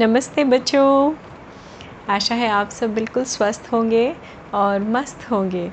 [0.00, 1.14] नमस्ते बच्चों।
[2.08, 4.16] आशा है आप सब बिल्कुल स्वस्थ होंगे
[4.54, 5.70] और मस्त होंगे।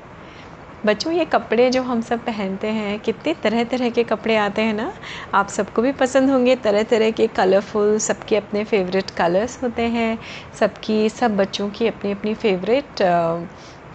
[0.86, 4.74] बच्चों, ये कपड़े जो हम सब पहनते हैं, कितने तरह तरह के कपड़े आते हैं
[4.74, 4.92] ना?
[5.34, 10.18] आप सबको भी पसंद होंगे। तरह तरह के कलरफुल सबके अपने फेवरेट कलर्स होते हैं।
[10.60, 13.02] सबकी, सब बच्चों की अपनी अपनी फेवरेट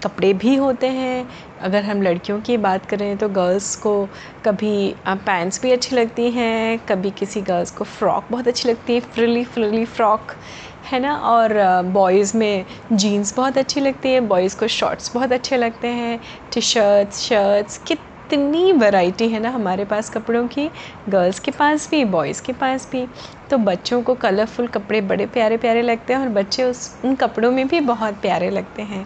[0.04, 1.28] कपड़े भी होते हैं।
[1.62, 3.94] अगर हम लड़कियों की बात करें तो गर्ल्स को
[4.46, 9.00] कभी पैंट्स भी अच्छी लगती हैं, कभी किसी गर्ल्स को फ़्रॉक बहुत अच्छी लगती है
[9.02, 10.32] फ्रिली फ्रिली फ़्रॉक
[10.92, 11.16] है ना?
[11.16, 11.54] और
[11.92, 16.20] बॉयज़ में जीन्स बहुत अच्छी लगती है बॉयज़ को शॉर्ट्स बहुत अच्छे लगते हैं
[16.54, 20.70] टी शर्ट्स शर्ट्स कितनी वैरायटी है ना हमारे पास कपड़ों की।
[21.10, 23.06] गर्ल्स के पास भी बॉयज़ के पास भी।
[23.50, 27.52] तो बच्चों को कलरफुल कपड़े बड़े प्यारे प्यारे लगते हैं और बच्चे उस, उन कपड़ों
[27.52, 29.06] में भी बहुत प्यारे लगते हैं।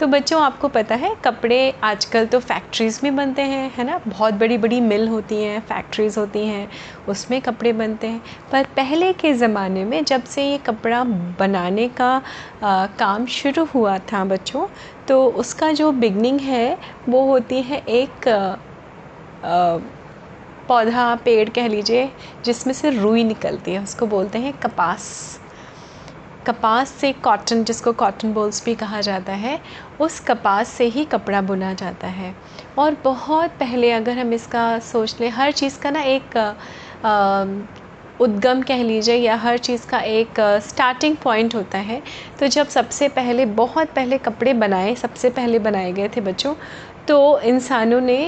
[0.00, 3.98] तो बच्चों आपको पता है कपड़े आजकल तो फैक्ट्रीज़ में बनते हैं है ना?
[4.08, 6.68] बहुत बड़ी बड़ी मिल होती हैं फैक्ट्रीज़ होती हैं
[7.08, 8.20] उसमें कपड़े बनते हैं।
[8.52, 11.02] पर पहले के ज़माने में जब से ये कपड़ा
[11.38, 12.10] बनाने का
[12.62, 14.66] आ, काम शुरू हुआ था बच्चों
[15.08, 18.56] तो उसका जो बिगनिंग है वो होती है एक आ,
[19.48, 19.78] आ,
[20.68, 22.10] पौधा पेड़ कह लीजिए
[22.44, 25.08] जिसमें से रुई निकलती है उसको बोलते हैं कपास।
[26.46, 29.58] कपास से कॉटन जिसको कॉटन बोल्स भी कहा जाता है
[30.00, 32.34] उस कपास से ही कपड़ा बुना जाता है।
[32.78, 37.44] और बहुत पहले अगर हम इसका सोच लें हर चीज़ का ना एक आ,
[38.20, 42.00] उद्गम कह लीजिए या हर चीज़ का एक स्टार्टिंग पॉइंट होता है।
[42.40, 46.54] तो जब सबसे पहले बहुत पहले कपड़े बनाए सबसे पहले बनाए गए थे बच्चों
[47.08, 48.18] तो इंसानों ने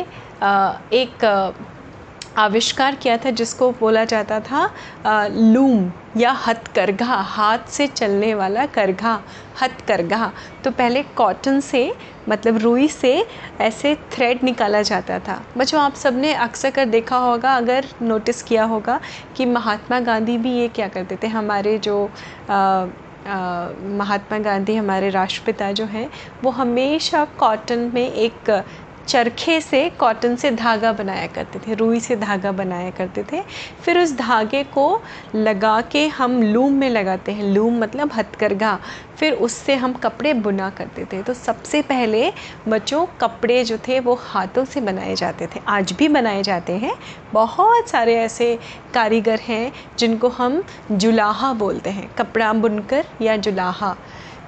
[0.94, 1.24] एक
[2.36, 4.64] आविष्कार किया था जिसको बोला जाता था
[5.28, 9.18] लूम या हथकरघा हाथ से चलने वाला करघा
[9.62, 10.30] हथकरघा।
[10.64, 11.92] तो पहले कॉटन से
[12.28, 13.12] मतलब रुई से
[13.60, 18.64] ऐसे थ्रेड निकाला जाता था। बच्चों आप सबने अक्सर कर देखा होगा अगर नोटिस किया
[18.64, 19.00] होगा
[19.36, 22.04] कि महात्मा गांधी भी ये क्या करते थे हमारे जो
[22.50, 22.86] आ,
[23.98, 26.08] महात्मा गांधी हमारे राष्ट्रपिता जो हैं
[26.42, 28.50] वो हमेशा कॉटन में एक
[29.08, 33.40] चरखे से कॉटन से धागा बनाया करते थे, रुई से धागा बनाया करते थे।
[33.84, 35.02] फिर उस धागे को
[35.34, 38.78] लगा के हम लूम में लगाते हैं। लूम मतलब हथकरघा।
[39.18, 42.32] फिर उससे हम कपड़े बुना करते थे। तो सबसे पहले
[42.68, 46.94] बच्चों कपड़े जो थे वो हाथों से बनाए जाते थे। आज भी बनाए जाते हैं।
[47.32, 48.58] बहुत सारे ऐसे
[48.94, 53.96] कारीगर हैं जिनको हम जुलाहा बोलते हैं। कपड़ा बुनकर या जुलाहा।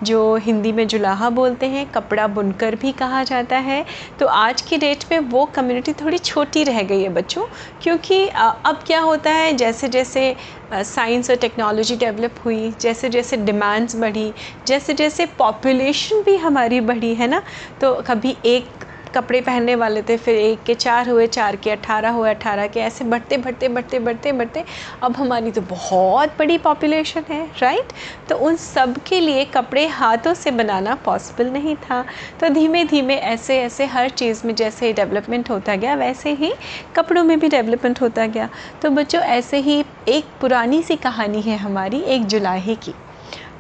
[0.03, 3.85] जो हिंदी में जुलाहा बोलते हैं, कपड़ा बुनकर भी कहा जाता है।
[4.19, 7.47] तो आज की डेट में वो कम्युनिटी थोड़ी छोटी रह गई है बच्चों,
[7.81, 10.35] क्योंकि अब क्या होता है जैसे जैसे
[10.75, 14.33] साइंस और टेक्नोलॉजी डेवलप हुई जैसे जैसे डिमांड्स बढ़ी
[14.67, 17.43] जैसे जैसे पॉपुलेशन भी हमारी बढ़ी, है ना?
[17.81, 18.80] तो कभी एक
[19.15, 22.81] कपड़े पहनने वाले थे, फिर एक के चार हुए, चार के अठारह हुए, अठारह के
[22.81, 24.65] ऐसे बढ़ते बढ़ते बढ़ते बढ़ते बढ़ते।
[25.03, 27.93] अब हमारी तो बहुत बड़ी पॉपुलेशन है राइट
[28.29, 32.05] तो उन सब के लिए कपड़े हाथों से बनाना पॉसिबल नहीं था।
[32.41, 36.53] तो धीमे धीमे ऐसे ऐसे हर चीज़ में जैसे डेवलपमेंट होता गया, वैसे ही
[36.97, 38.49] कपड़ों में भी डेवलपमेंट होता गया।
[38.83, 42.95] तो बच्चों, ऐसे ही एक पुरानी सी कहानी है हमारी, एक जुलाहे की।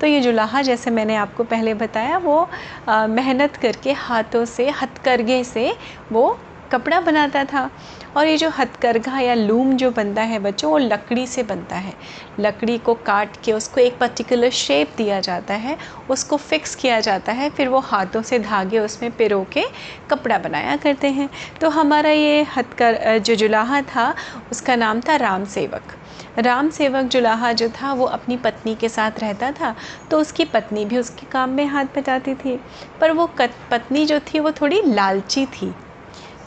[0.00, 2.50] तो ये जुलाहा जैसे मैंने आपको पहले बताया, वो
[2.91, 5.72] मेहनत करके हाथों से, हथकरघे से
[6.12, 6.28] वो
[6.71, 7.71] कपड़ा बनाता था।
[8.16, 11.94] और ये जो हथकरघा या लूम जो बनता है बच्चों, वो लकड़ी से बनता है।
[12.41, 15.76] लकड़ी को काट के उसको एक पर्टिकुलर शेप दिया जाता है,
[16.09, 19.65] उसको फिक्स किया जाता है, फिर वो हाथों से धागे उसमें पिरो के
[20.10, 21.28] कपड़ा बनाया करते हैं।
[21.60, 24.15] तो हमारा ये हथकर जो जुलाहा था,
[24.53, 25.97] उसका नाम था राम सेवक।
[26.38, 29.75] राम सेवक जुलाहा जो था, वो अपनी पत्नी के साथ रहता था
[30.10, 32.59] तो उसकी पत्नी भी उसके काम में हाथ बटाती थी।
[33.00, 35.75] पर वो पत्नी जो थी, वो थोड़ी लालची थी।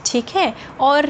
[0.05, 0.53] ठीक है?
[0.81, 1.07] और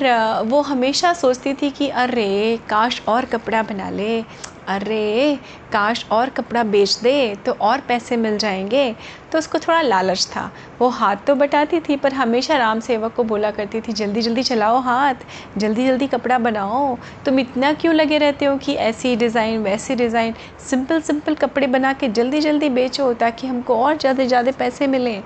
[0.47, 4.19] वो हमेशा सोचती थी कि, अरे, काश और कपड़ा बना ले।
[4.67, 5.35] अरे,
[5.71, 8.95] काश और कपड़ा बेच दे तो और पैसे मिल जाएँगे।
[9.31, 10.49] तो उसको थोड़ा लालच था।
[10.81, 14.43] वो हाथ तो बटाती थी, पर हमेशा राम सेवक को बोला करती थी, जल्दी जल्दी
[14.43, 15.25] चलाओ हाथ।
[15.57, 16.95] जल्दी जल्दी कपड़ा बनाओ।
[17.25, 20.33] तुम इतना क्यों लगे रहते हो कि ऐसी डिज़ाइन, वैसी डिज़ाइन,
[20.69, 25.23] सिंपल सिंपल कपड़े बना के जल्दी जल्दी बेचो ताकि हमको और ज़्यादा ज़्यादा पैसे मिलें?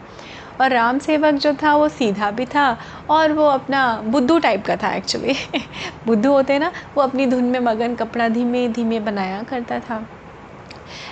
[0.62, 2.78] और राम सेवक जो था, वो सीधा भी था
[3.10, 5.34] और वो अपना बुद्धू टाइप का था एक्चुअली
[6.08, 10.06] बुद्धू होते ना, वो अपनी धुन में मगन कपड़ा धीमे धीमे बनाया करता था।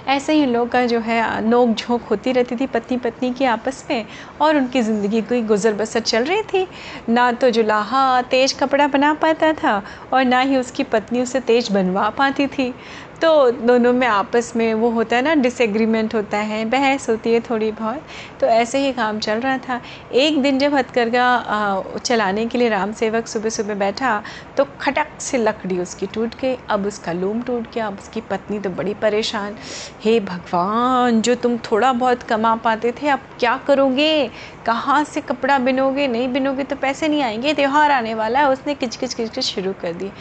[0.07, 3.85] ऐसे ही लोग का जो है, नोक झोंक होती रहती थी पत्नी पत्नी की आपस
[3.89, 4.05] में
[4.41, 6.67] और उनकी ज़िंदगी कोई गुजर बसर चल रही थी।
[7.09, 9.81] ना तो जुलाहा तेज कपड़ा बना पाता था
[10.13, 12.73] और ना ही उसकी पत्नी उसे तेज बनवा पाती थी।
[13.21, 17.39] तो दोनों में आपस में वो होता है ना डिसएग्रीमेंट होता है, बहस होती है
[17.41, 18.01] थोड़ी बहुत
[18.39, 19.79] तो ऐसे ही काम चल रहा था।
[20.13, 24.21] एक दिन जब हथकरघा चलाने के लिए राम सेवक सुबह सुबह बैठा
[24.57, 28.59] तो खटक से लकड़ी उसकी टूट गई। अब उसका लूम टूट गया, अब उसकी पत्नी
[28.59, 29.55] तो बड़ी परेशान।
[30.03, 34.29] हे भगवान, जो तुम थोड़ा बहुत कमा पाते थे, अब क्या करोगे?
[34.65, 36.07] कहाँ से कपड़ा बिनोगे?
[36.07, 39.43] नहीं बिनोगे तो पैसे नहीं आएँगे, त्यौहार आने वाला है। उसने किचकिच किच किच किच
[39.45, 40.11] शुरू कर दी।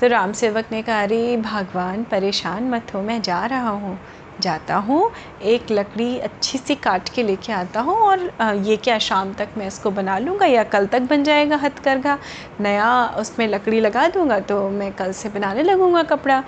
[0.00, 3.98] तो राम सेवक ने कहा, अरे भगवान, परेशान मत हो, मैं जा रहा हूँ।
[4.40, 5.10] जाता हूँ,
[5.42, 8.30] एक लकड़ी अच्छी सी काट के लेके आता हूँ और
[8.66, 12.18] ये क्या शाम तक मैं इसको बना लूँगा या कल तक बन जाएगा हथकरघा?
[12.60, 12.90] नया
[13.20, 16.42] उसमें लकड़ी लगा दूँगा तो मैं कल से बनाने लगूँगा कपड़ा।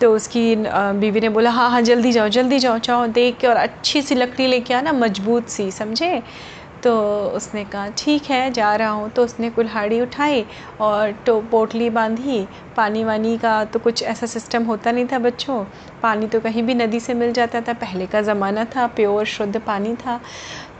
[0.00, 0.54] तो उसकी
[1.00, 4.14] बीवी ने बोला हाँ हाँ जल्दी जाओ जल्दी जाओ चाहो देख के और अच्छी सी
[4.14, 6.22] लकड़ी लेके आना, मज़बूत सी, समझे?
[6.84, 6.92] तो
[7.28, 10.44] उसने कहा, ठीक है, जा रहा हूँ। तो उसने कुल्हाड़ी उठाई
[10.80, 12.46] और तो पोटली बांधी।
[12.76, 15.64] पानी वानी का तो कुछ ऐसा सिस्टम होता नहीं था बच्चों।
[16.02, 19.56] पानी तो कहीं भी नदी से मिल जाता था। पहले का ज़माना था प्योर शुद्ध
[19.60, 20.20] पानी था।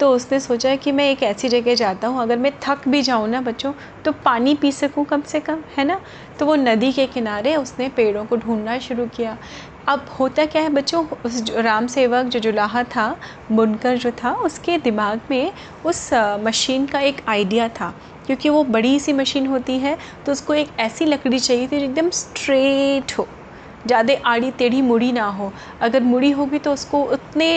[0.00, 3.28] तो उसने सोचा कि मैं एक ऐसी जगह जाता हूँ। अगर मैं थक भी जाऊँ
[3.28, 3.72] ना बच्चों
[4.04, 6.00] तो पानी पी सकूँ कम से कम, है ना?
[6.38, 9.36] तो वो नदी के किनारे उसने पेड़ों को ढूंढना शुरू किया।
[9.86, 11.04] अब होता क्या है बच्चों?
[11.24, 13.06] उस राम सेवक जो जुलाहा था
[13.50, 15.52] बुनकर जो था, उसके दिमाग में
[15.84, 16.08] उस
[16.42, 17.90] मशीन का एक आइडिया था।
[18.26, 19.96] क्योंकि वो बड़ी सी मशीन होती है
[20.26, 23.28] तो उसको एक ऐसी लकड़ी चाहिए थी जो एकदम स्ट्रेट हो।
[23.86, 25.50] ज़्यादा आड़ी टेढ़ी मुड़ी ना हो।
[25.82, 27.48] अगर मुड़ी होगी तो उसको उतने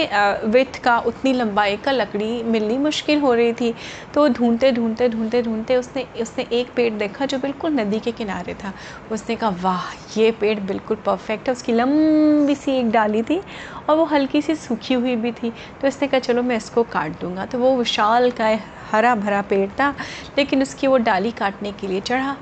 [0.45, 3.73] विथ का, उतनी लंबाई का लकड़ी मिलनी मुश्किल हो रही थी।
[4.13, 8.53] तो ढूंढते ढूंढते ढूंढते ढूंढते उसने उसने एक पेड़ देखा जो बिल्कुल नदी के किनारे
[8.53, 8.73] था।
[9.11, 13.41] उसने कहा, वाह, ये पेड़ बिल्कुल परफेक्ट है। उसकी लंबी सी एक डाली थी
[13.89, 15.49] और वो हल्की सी सूखी हुई भी थी।
[15.81, 18.57] तो उसने कहा, चलो मैं इसको काट दूँगा। तो वो विशाल का
[18.91, 19.93] हरा भरा पेड़ था,
[20.37, 22.35] लेकिन उसकी वो डाली काटने के लिए चढ़ा।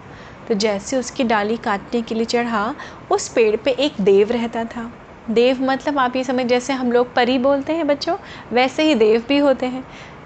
[0.47, 2.75] तो जैसे उसकी डाली काटने के लिए चढ़ा,
[3.11, 4.91] उस पेड़ पे एक देव रहता था।
[5.29, 8.17] देव मतलब आप ये समझ, जैसे हम लोग परी बोलते हैं बच्चों,
[8.53, 9.83] वैसे ही देव भी होते हैं।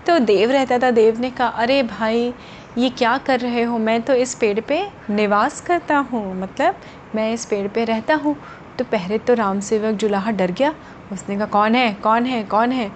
[0.08, 2.34] तो देव रहता था, देव ने कहा, अरे भाई,
[2.78, 3.78] ये क्या कर रहे हो?
[3.78, 6.76] मैं तो इस पेड़ पे निवास करता हूँ मतलब
[7.16, 8.36] मैं इस पेड़ पे रहता हूँ।
[8.80, 10.76] तो पहले तो राम सेवक जुलाहा डर गया।
[11.12, 11.94] उसने कहा, कौन है?
[11.94, 12.44] कौन है?
[12.44, 12.92] कौन है?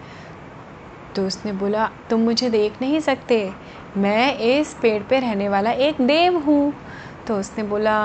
[1.15, 3.51] तो उसने बोला, तुम मुझे देख नहीं सकते।
[3.97, 6.73] मैं इस पेड़ पे रहने वाला एक देव हूँ।
[7.27, 7.97] तो उसने बोला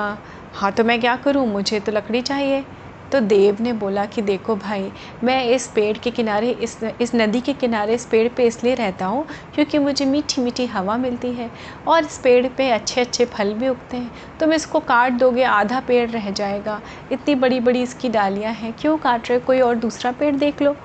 [0.55, 1.47] हाँ तो मैं क्या करूँ?
[1.47, 2.65] मुझे तो लकड़ी चाहिए।
[3.12, 4.91] तो देव ने बोला कि, देखो भाई,
[5.25, 9.06] मैं इस पेड़ के किनारे, इस इस नदी के किनारे इस पेड़ पे इसलिए रहता
[9.06, 9.25] हूँ
[9.55, 11.50] क्योंकि मुझे मीठी मीठी हवा मिलती है
[11.87, 14.11] और इस पेड़ पे अच्छे अच्छे फल भी उगते हैं।
[14.41, 16.81] तुम इसको काट दोगे, आधा पेड़ रह जाएगा।
[17.12, 20.76] इतनी बड़ी बड़ी इसकी डालियाँ हैं, क्यों काट रहे कोई और दूसरा पेड़ देख लो।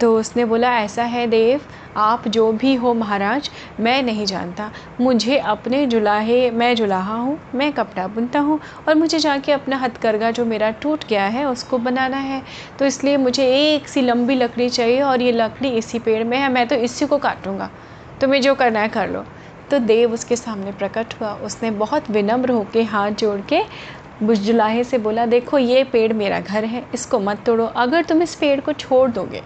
[0.00, 1.60] तो उसने बोला, ऐसा है देव,
[1.96, 3.50] आप जो भी हो महाराज,
[3.80, 4.70] मैं नहीं जानता।
[5.00, 8.58] मुझे अपने जुलाहे, मैं जुलाहा हूँ, मैं कपड़ा बुनता हूँ
[8.88, 12.42] और मुझे जाके अपना हथकरघा जो मेरा टूट गया है, उसको बनाना है।
[12.78, 16.48] तो इसलिए मुझे एक सी लंबी लकड़ी चाहिए और ये लकड़ी इसी पेड़ में है,
[16.48, 17.70] मैं तो इसी को काटूँगा।
[18.20, 19.24] तुम्हें जो करना है कर लो।
[19.70, 23.62] तो देव उसके सामने प्रकट हुआ। उसने बहुत विनम्र होकर हाथ जोड़ के
[24.22, 28.34] बुजुलाहे से बोला, देखो, ये पेड़ मेरा घर है, इसको मत तोड़ो। अगर तुम इस
[28.34, 29.42] पेड़ को छोड़ दोगे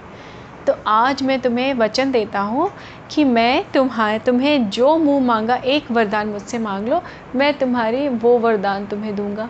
[0.68, 2.70] तो आज मैं तुम्हें वचन देता हूँ
[3.10, 7.00] कि मैं तुम्हारे, तुम्हें जो मुँह मांगा, एक वरदान मुझसे मांग लो,
[7.36, 9.48] मैं तुम्हारी वो वरदान तुम्हें दूँगा।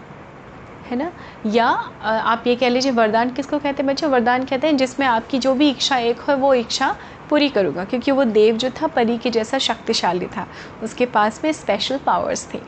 [0.91, 1.11] है ना?
[1.47, 4.11] या आप ये कह लीजिए, वरदान किसको कहते हैं बच्चों?
[4.11, 6.95] वरदान कहते हैं जिसमें आपकी जो भी इच्छा एक हो, वो इच्छा
[7.31, 10.47] पूरी करूँगा, क्योंकि वो देव जो था, परी के जैसा शक्तिशाली था।
[10.83, 12.61] उसके पास में स्पेशल पावर्स थे।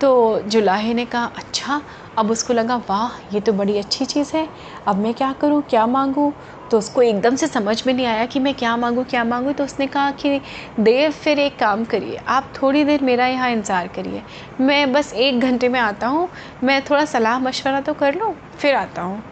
[0.00, 1.80] तो जुलाहे ने कहा अच्छा
[2.18, 4.48] अब उसको लगा, वाह, ये तो बड़ी अच्छी चीज़ है,
[4.86, 6.32] अब मैं क्या करूँ, क्या मांगूँ?
[6.70, 9.64] तो उसको एकदम से समझ में नहीं आया कि मैं क्या मांगूँ क्या मांगूँ तो
[9.64, 10.40] उसने कहा कि,
[10.80, 14.22] देव, फिर एक काम करिए, आप थोड़ी देर मेरा यहाँ इंतज़ार करिए,
[14.60, 16.28] मैं बस एक घंटे में आता हूँ,
[16.64, 19.22] मैं थोड़ा सलाह मशवरा तो कर लूँ, फिर आता हूँ।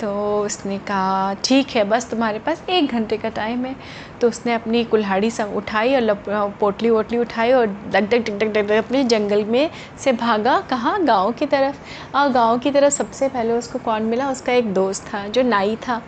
[0.00, 3.74] तो उसने कहा, ठीक है, बस तुम्हारे पास एक घंटे का टाइम है।
[4.20, 6.14] तो उसने अपनी कुल्हाड़ी सब उठाई और
[6.60, 11.02] पोटली वोटली उठाई और डग डग डग डग डग अपने जंगल में से भागा कहाँ?
[11.04, 14.30] गाँव की तरफ़। और गाँव की तरफ़ सबसे पहले उसको कौन मिला?
[14.30, 16.02] उसका एक दोस्त था, जो नाई था।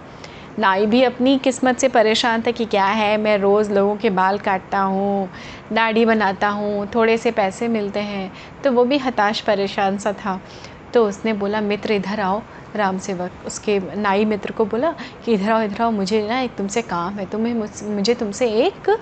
[0.58, 4.38] नाई भी अपनी किस्मत से परेशान था कि क्या है, मैं रोज़ लोगों के बाल
[4.38, 5.28] काटता हूँ,
[5.72, 8.32] दाढ़ी बनाता हूँ, थोड़े से पैसे मिलते हैं।
[8.64, 10.40] तो वो भी हताश परेशान सा था।
[10.94, 12.42] तो उसने बोला, मित्र, इधर आओ।
[12.76, 14.92] राम सेवक उसके नाई मित्र को बोला
[15.24, 17.54] कि इधर आओ इधर आओ, मुझे ना एक तुमसे काम है, तुम्हें
[17.94, 18.96] मुझे तुमसे एक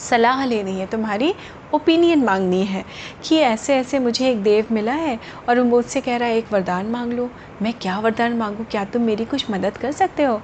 [0.00, 1.34] सलाह लेनी है, तुम्हारी
[1.74, 2.84] ओपिनियन मांगनी है
[3.24, 6.52] कि ऐसे ऐसे मुझे एक देव मिला है और वो मुझसे कह रहा है, एक
[6.52, 7.30] वरदान मांग लो।
[7.62, 8.66] मैं क्या वरदान मांगूँ?
[8.70, 10.40] क्या तुम मेरी कुछ मदद कर सकते हो?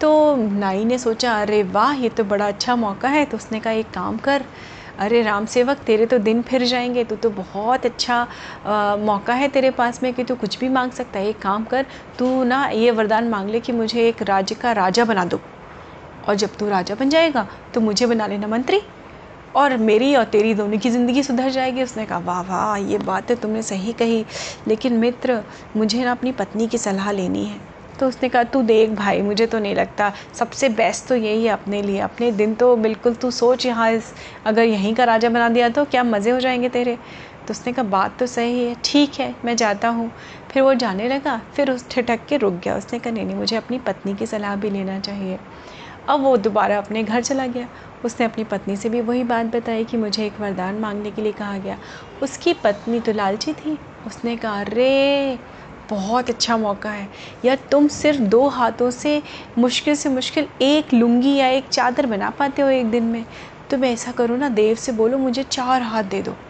[0.00, 3.72] तो नाई ने सोचा, अरे वाह, ये तो बड़ा अच्छा मौका है। तो उसने कहा,
[3.72, 4.44] एक काम कर।
[5.00, 8.16] अरे राम सेवक तेरे तो दिन फिर जाएँगे। तू तो बहुत अच्छा
[8.66, 11.64] आ, मौका है तेरे पास में कि तू कुछ भी मांग सकता है। एक काम
[11.64, 11.86] कर
[12.18, 15.40] तू ना ये वरदान मांग ले कि मुझे एक राज्य का राजा बना दो।
[16.24, 18.82] और जब तू राजा बन जाएगा तो मुझे बना लेना मंत्री।
[19.54, 23.28] और मेरी और तेरी दोनों की ज़िंदगी सुधर जाएगी। उसने कहा वाह वाह ये बात
[23.28, 24.24] तो तुमने सही कही।
[24.68, 25.42] लेकिन मित्र
[25.76, 27.69] मुझे ना अपनी पत्नी की सलाह लेनी है।
[28.00, 31.52] तो उसने कहा, तू देख भाई, मुझे तो नहीं लगता। सबसे बेस्ट तो यही है
[31.52, 34.12] अपने लिए। अपने दिन तो बिल्कुल तू सोच यहाँ इस,
[34.46, 36.98] अगर यहीं का राजा बना दिया तो क्या मज़े हो जाएँगे तेरे?
[37.48, 40.10] तो उसने कहा, बात तो सही है। ठीक है, मैं जाता हूँ।
[40.50, 43.56] फिर वो जाने लगा। फिर उस ठिठक के रुक गया। उसने कहा, नहीं नहीं, मुझे
[43.56, 45.38] अपनी पत्नी की सलाह भी लेना चाहिए।
[46.08, 47.68] अब वो दोबारा अपने घर चला गया।
[48.04, 51.32] उसने अपनी पत्नी से भी वही बात बताई कि मुझे एक वरदान मांगने के लिए
[51.32, 51.78] कहा गया।
[52.22, 55.38] उसकी पत्नी तो लालची थी। उसने कहा, अरे
[55.90, 57.08] बहुत अच्छा मौका है।
[57.44, 59.22] या तुम सिर्फ़ दो हाथों से
[59.58, 63.24] मुश्किल से मुश्किल एक लुंगी या एक चादर बना पाते हो एक दिन में?
[63.70, 66.40] तो मैं ऐसा करूँ ना, देव से बोलो, मुझे चार हाथ दे दो।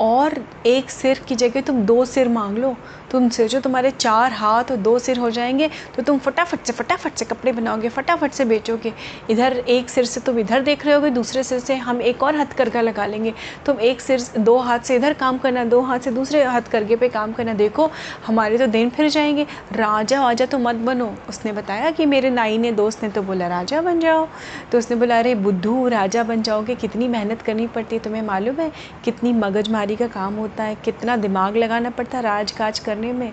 [0.00, 0.34] और
[0.66, 2.74] एक सिर की जगह तुम दो सिर मांग लो।
[3.10, 7.14] तुम सोचो तुम्हारे चार हाथ और दो सिर हो जाएँगे तो तुम फटाफट से फटाफट
[7.14, 8.92] से कपड़े बनाओगे, फटाफट से बेचोगे।
[9.30, 12.36] इधर एक सिर से तुम इधर देख रहे होगे, दूसरे सिर से हम एक और
[12.36, 13.34] हथकरघा लगा लेंगे।
[13.66, 17.08] तुम एक सिर दो हाथ से इधर काम करना, दो हाथ से दूसरे हथकरघे पे
[17.08, 17.90] काम करना, देखो,
[18.26, 22.58] हमारे तो दिन फिर जाएँगे। राजा वाजा तो मत बनो। उसने बताया कि मेरे नाई
[22.58, 24.28] ने, दोस्त ने तो बोला, राजा बन जाओ।
[24.72, 28.60] तो उसने बोला, अरे बुद्धू, राजा बन जाओगे, कितनी मेहनत करनी पड़ती है तुम्हें मालूम
[28.60, 28.72] है?
[29.04, 33.32] कितनी मगजमारी का काम होता है, कितना दिमाग लगाना पड़ता है राजकाज करने करने में।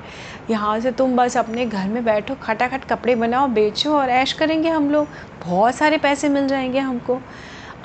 [0.49, 4.69] यहाँ से तुम बस अपने घर में बैठो, खटाखट कपड़े बनाओ, बेचो और ऐश करेंगे
[4.69, 5.07] हम लोग।
[5.45, 7.19] बहुत सारे पैसे मिल जाएँगे हमको।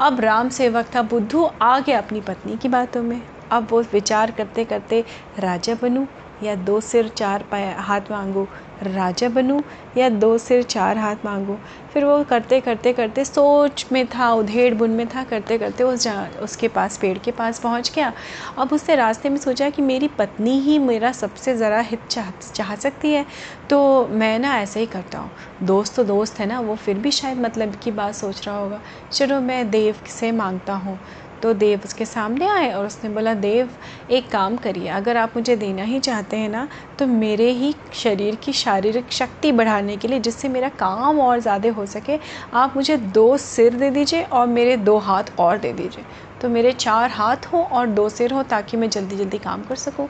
[0.00, 4.30] अब राम सेवक था बुद्धू आ गया अपनी पत्नी की बातों में। अब वो विचार
[4.30, 5.04] करते करते
[5.38, 6.06] राजा बनूँ।
[6.44, 8.46] या दो सिर चार पाए हाथ मांगू,
[8.82, 9.60] राजा बनूं,
[9.96, 11.56] या दो सिर चार हाथ मांगूं।
[11.92, 16.02] फिर वो करते करते करते सोच में था, उधेड़ बुन में था, करते करते उस
[16.02, 18.12] जा, उसके पास, पेड़ के पास पहुँच गया।
[18.58, 22.74] अब उसने रास्ते में सोचा कि मेरी पत्नी ही मेरा सबसे ज़रा हित चाह चाह
[22.76, 23.26] सकती है।
[23.70, 25.30] तो मैं ना ऐसे ही करता हूँ।
[25.62, 28.80] दोस्त तो दोस्त है ना, वो फिर भी शायद मतलब की बात सोच रहा होगा।
[29.12, 30.98] चलो मैं देव से माँगता हूँ।
[31.44, 33.70] तो देव उसके सामने आए और उसने बोला, देव,
[34.10, 36.66] एक काम करिए। अगर आप मुझे देना ही चाहते हैं ना
[36.98, 41.70] तो मेरे ही शरीर की शारीरिक शक्ति बढ़ाने के लिए, जिससे मेरा काम और ज़्यादा
[41.72, 42.18] हो सके,
[42.54, 46.04] आप मुझे दो सिर दे दीजिए और मेरे दो हाथ और दे दीजिए।
[46.40, 49.76] तो मेरे चार हाथ हों और दो सिर हो, ताकि मैं जल्दी जल्दी काम कर
[49.76, 50.08] सकूँ।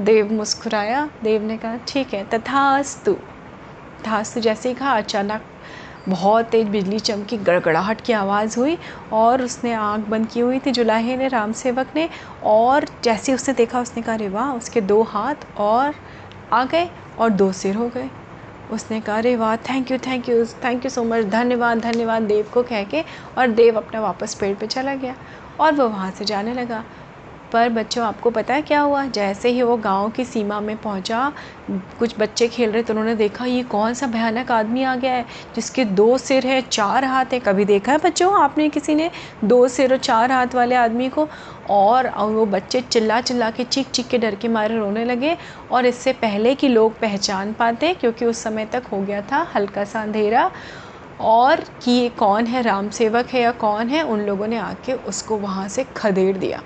[0.00, 5.42] देव मुस्कुराया। देव ने कहा, ठीक है, तथास्तु। तथास्तु जैसे ही कहा, अचानक
[6.08, 8.76] बहुत तेज़ बिजली चमकी, गड़गड़ाहट की आवाज़ हुई
[9.12, 12.08] और उसने आँख बंद की हुई थी जुलाहे ने, राम सेवक ने
[12.44, 14.52] और जैसे उसने देखा, उसने कहा, अरे वाह!
[14.52, 15.94] उसके दो हाथ और
[16.52, 16.88] आ गए
[17.18, 18.08] और दो सिर हो गए।
[18.70, 19.56] उसने कहा, अरे वाह!
[19.70, 22.22] Thank you thank you thank you so much धन्यवाद धन्यवाद!
[22.24, 23.04] देव को कह के
[23.38, 25.14] और देव अपना वापस पेड़ पे चला गया
[25.60, 26.82] और वह वहाँ से जाने लगा।
[27.52, 29.04] पर बच्चों, आपको पता है क्या हुआ?
[29.06, 31.32] जैसे ही वो गाँव की सीमा में पहुँचा,
[31.98, 35.24] कुछ बच्चे खेल रहे तो उन्होंने देखा, ये कौन सा भयानक आदमी आ गया है,
[35.54, 39.10] जिसके दो सिर है, चार हाथ है। कभी देखा है बच्चों, आपने किसी ने
[39.44, 41.28] दो सिर और चार हाथ वाले आदमी को?
[41.70, 45.36] और वो बच्चे चिल्ला चिल्ला के चीख चीख के डर के मारे रोने लगे।
[45.72, 49.84] और इससे पहले कि लोग पहचान पाते, क्योंकि उस समय तक हो गया था हल्का
[49.84, 50.50] सा अंधेरा।
[51.20, 54.92] और कि ये कौन है, राम सेवक है या कौन है, उन लोगों ने आके
[54.92, 56.62] उसको वहाँ से खदेड़ दिया।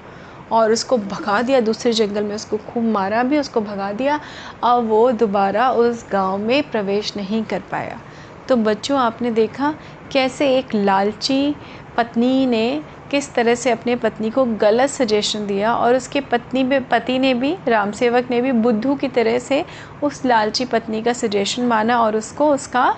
[0.53, 4.21] और उसको भगा दिया, दूसरे जंगल में उसको खूब मारा भी, उसको भगा दिया।
[4.65, 8.01] अब वो दोबारा उस गाँव में प्रवेश नहीं कर पाया।
[8.49, 9.75] तो बच्चों, आपने देखा
[10.13, 11.55] कैसे एक लालची
[11.97, 16.89] पत्नी ने किस तरह से अपने पत्नी को गलत सजेशन दिया और उसके पत्नी में,
[16.89, 19.65] पति ने भी, राम सेवक ने भी बुद्धू की तरह से
[20.03, 22.95] उस लालची पत्नी का सजेशन माना और उसको उसका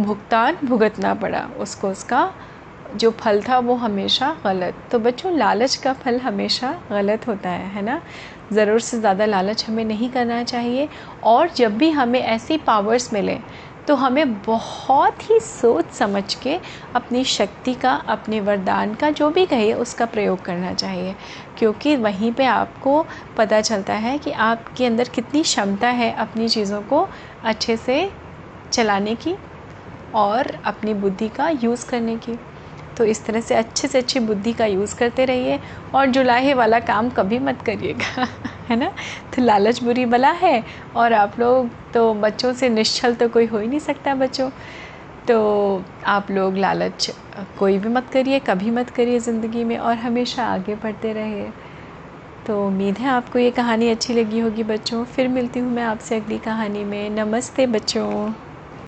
[0.00, 2.32] भुगतान भुगतना पड़ा। उसको उसका
[2.94, 7.68] जो फल था वो हमेशा गलत। तो बच्चों, लालच का फल हमेशा गलत होता है
[7.70, 8.00] है ना?
[8.52, 10.88] ज़रूर से ज़्यादा लालच हमें नहीं करना चाहिए
[11.24, 13.38] और जब भी हमें ऐसी पावर्स मिले
[13.88, 16.58] तो हमें बहुत ही सोच समझ के
[16.94, 21.14] अपनी शक्ति का, अपने वरदान का जो भी कहिए उसका प्रयोग करना चाहिए।
[21.58, 23.02] क्योंकि वहीं पे आपको
[23.36, 27.06] पता चलता है कि आपके अंदर कितनी क्षमता है अपनी चीज़ों को
[27.44, 28.10] अच्छे से
[28.72, 29.34] चलाने की
[30.14, 32.38] और अपनी बुद्धि का यूज़ करने की।
[33.00, 35.58] तो इस तरह से अच्छे से अच्छी बुद्धि का यूज़ करते रहिए
[35.94, 38.26] और जुलाहे वाला काम कभी मत करिएगा,
[38.68, 38.92] है ना?
[39.36, 40.64] तो लालच बुरी बला है
[40.96, 44.50] और आप लोग तो बच्चों से निश्चल तो कोई हो ही नहीं सकता बच्चों।
[45.28, 47.10] तो आप लोग लालच
[47.58, 51.50] कोई भी मत करिए, कभी मत करिए ज़िंदगी में और हमेशा आगे बढ़ते रहिए।
[52.46, 56.16] तो उम्मीद है आपको ये कहानी अच्छी लगी होगी बच्चों। फिर मिलती हूँ मैं आपसे
[56.16, 58.49] अगली कहानी में। नमस्ते बच्चों।